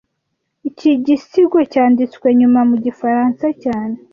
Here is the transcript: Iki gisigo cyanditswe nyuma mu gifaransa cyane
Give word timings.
Iki 0.69 0.89
gisigo 1.05 1.59
cyanditswe 1.71 2.27
nyuma 2.39 2.59
mu 2.69 2.75
gifaransa 2.85 3.45
cyane 3.63 3.95